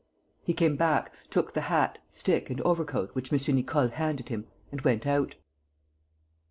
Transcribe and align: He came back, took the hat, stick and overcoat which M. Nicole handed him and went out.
He 0.41 0.55
came 0.55 0.77
back, 0.77 1.13
took 1.29 1.53
the 1.53 1.61
hat, 1.61 1.99
stick 2.09 2.49
and 2.49 2.59
overcoat 2.61 3.11
which 3.13 3.31
M. 3.31 3.55
Nicole 3.55 3.89
handed 3.89 4.29
him 4.29 4.47
and 4.71 4.81
went 4.81 5.05
out. 5.05 5.35